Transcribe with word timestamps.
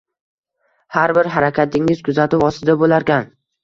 Har 0.95 1.13
bir 1.19 1.31
harakatingiz 1.37 2.05
kuzatuv 2.11 2.51
ostida 2.53 2.81
bo'larkan 2.85 3.35